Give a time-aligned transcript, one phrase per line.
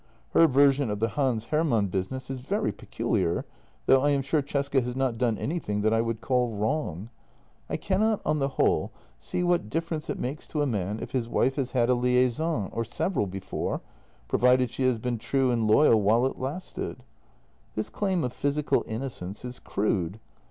[0.31, 3.45] Her version of the Hans Hermann business is very peculiar,
[3.85, 7.11] though I am sure Cesca has not done anything that I would call wrong.
[7.69, 8.91] I cannot— on the whole—
[9.29, 12.71] see what difference it makes to a man if his wife has had a liaison—
[12.73, 13.81] or several— before,
[14.27, 17.03] provided she had been true and loyal while it lasted.
[17.75, 20.19] This claim of physical innocence is crude.